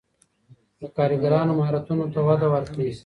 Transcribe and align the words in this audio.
د 0.79 0.81
کارګرانو 0.97 1.57
مهارتونو 1.59 2.05
ته 2.13 2.19
وده 2.27 2.47
ورکړئ. 2.53 2.89